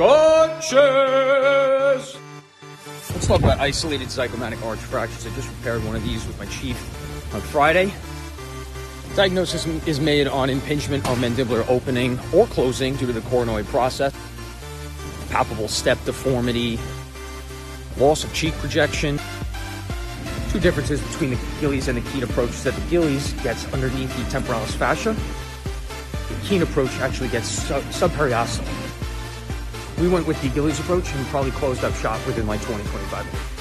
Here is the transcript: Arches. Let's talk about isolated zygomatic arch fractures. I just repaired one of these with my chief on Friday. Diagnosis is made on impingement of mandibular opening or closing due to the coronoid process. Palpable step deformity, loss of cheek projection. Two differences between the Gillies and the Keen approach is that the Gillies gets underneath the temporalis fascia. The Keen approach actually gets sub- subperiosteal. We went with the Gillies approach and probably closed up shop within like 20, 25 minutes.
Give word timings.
Arches. 0.00 0.72
Let's 3.10 3.26
talk 3.26 3.40
about 3.40 3.60
isolated 3.60 4.08
zygomatic 4.08 4.64
arch 4.64 4.78
fractures. 4.78 5.26
I 5.26 5.30
just 5.34 5.50
repaired 5.50 5.84
one 5.84 5.94
of 5.94 6.02
these 6.02 6.26
with 6.26 6.38
my 6.38 6.46
chief 6.46 6.78
on 7.34 7.42
Friday. 7.42 7.92
Diagnosis 9.14 9.66
is 9.86 10.00
made 10.00 10.26
on 10.26 10.48
impingement 10.48 11.06
of 11.06 11.18
mandibular 11.18 11.68
opening 11.68 12.18
or 12.32 12.46
closing 12.46 12.96
due 12.96 13.06
to 13.06 13.12
the 13.12 13.20
coronoid 13.20 13.66
process. 13.66 14.14
Palpable 15.28 15.68
step 15.68 16.02
deformity, 16.06 16.78
loss 17.98 18.24
of 18.24 18.32
cheek 18.32 18.54
projection. 18.54 19.20
Two 20.50 20.60
differences 20.60 21.02
between 21.02 21.30
the 21.30 21.38
Gillies 21.60 21.88
and 21.88 21.98
the 21.98 22.10
Keen 22.10 22.22
approach 22.22 22.50
is 22.50 22.64
that 22.64 22.74
the 22.74 22.88
Gillies 22.88 23.34
gets 23.42 23.70
underneath 23.74 24.16
the 24.16 24.24
temporalis 24.30 24.74
fascia. 24.74 25.14
The 26.28 26.34
Keen 26.46 26.62
approach 26.62 26.90
actually 26.98 27.28
gets 27.28 27.48
sub- 27.48 27.82
subperiosteal. 27.84 28.66
We 29.98 30.08
went 30.08 30.26
with 30.26 30.40
the 30.42 30.48
Gillies 30.48 30.78
approach 30.80 31.10
and 31.12 31.26
probably 31.26 31.52
closed 31.52 31.84
up 31.84 31.94
shop 31.94 32.24
within 32.26 32.46
like 32.46 32.60
20, 32.62 32.82
25 32.84 33.24
minutes. 33.24 33.55